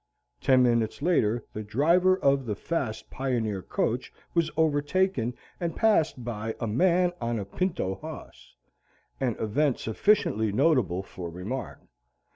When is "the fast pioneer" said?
2.47-3.61